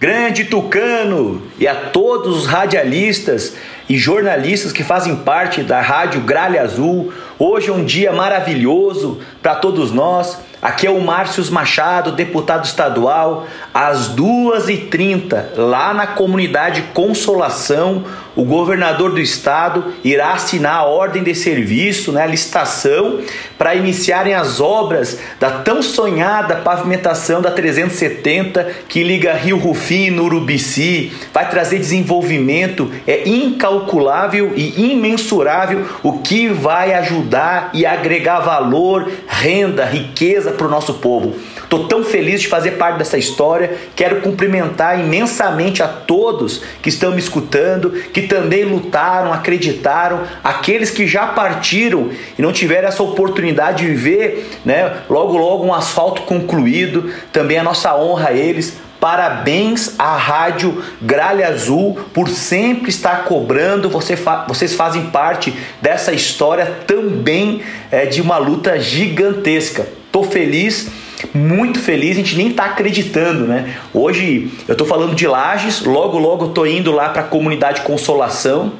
[0.00, 3.56] Grande Tucano e a todos os radialistas
[3.88, 7.12] e jornalistas que fazem parte da Rádio Gralha Azul.
[7.40, 10.38] Hoje é um dia maravilhoso para todos nós.
[10.60, 19.12] Aqui é o Márcio Machado, deputado estadual, às 2h30, lá na comunidade Consolação, o governador
[19.12, 23.20] do estado irá assinar a ordem de serviço, né, a licitação,
[23.56, 31.12] para iniciarem as obras da tão sonhada pavimentação da 370 que liga Rio Rufino, Urubici,
[31.32, 37.27] vai trazer desenvolvimento, é incalculável e imensurável o que vai ajudar
[37.72, 41.34] e agregar valor, renda, riqueza para o nosso povo.
[41.62, 43.76] Estou tão feliz de fazer parte dessa história.
[43.94, 51.06] Quero cumprimentar imensamente a todos que estão me escutando, que também lutaram, acreditaram, aqueles que
[51.06, 57.12] já partiram e não tiveram essa oportunidade de ver, né, logo logo um asfalto concluído.
[57.32, 58.87] Também a nossa honra a eles.
[59.00, 63.88] Parabéns à Rádio Gralha Azul por sempre estar cobrando.
[63.88, 69.86] Você fa vocês fazem parte dessa história também é, de uma luta gigantesca.
[70.10, 70.88] Tô feliz
[71.34, 73.76] muito feliz, a gente nem está acreditando, né?
[73.92, 78.72] Hoje eu estou falando de Lages, logo logo tô indo lá para a comunidade Consolação.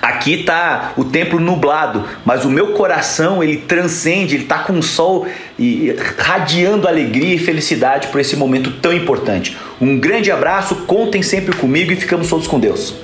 [0.00, 4.82] Aqui tá o templo nublado, mas o meu coração ele transcende, ele tá com o
[4.82, 5.26] sol
[5.58, 9.56] e radiando alegria e felicidade por esse momento tão importante.
[9.80, 12.94] Um grande abraço, contem sempre comigo e ficamos todos com Deus.